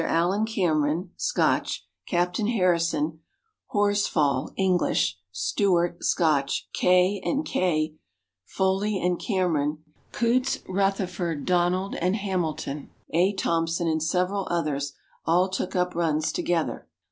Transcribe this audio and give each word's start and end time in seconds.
Allan 0.03 0.47
Cameron 0.47 1.11
(Scotch), 1.15 1.87
Captain 2.07 2.47
Harrison, 2.47 3.19
Horsfall 3.71 4.49
(English), 4.57 5.19
Stewart 5.31 6.03
(Scotch), 6.03 6.67
Cay 6.73 7.21
and 7.23 7.45
Kaye, 7.45 7.93
Foley 8.43 8.99
& 9.19 9.19
Cameron, 9.19 9.83
Coutts, 10.11 10.57
Rutherford, 10.67 11.45
Donald 11.45 11.93
and 11.93 12.15
Hamilton, 12.15 12.89
A. 13.11 13.33
Thomson, 13.35 13.87
and 13.87 14.01
several 14.01 14.47
others, 14.49 14.93
all 15.27 15.49
took 15.49 15.75
up 15.75 15.93
runs 15.93 16.31
together. 16.31 16.87